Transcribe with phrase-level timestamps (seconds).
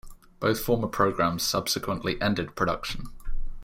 [0.39, 3.05] Both former programs subsequently ended production.